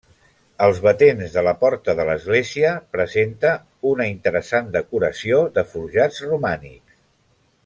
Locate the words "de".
1.35-1.43, 1.99-2.05, 5.59-5.69